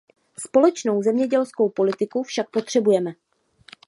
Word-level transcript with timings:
Společnou 0.39 1.03
zemědělskou 1.03 1.69
politiku 1.69 2.23
však 2.23 2.49
potřebujeme. 2.49 3.13